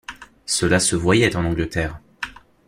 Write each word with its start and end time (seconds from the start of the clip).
Cela 0.47 0.79
se 0.79 0.95
voyait 0.95 1.35
en 1.35 1.45
Angleterre. 1.45 1.99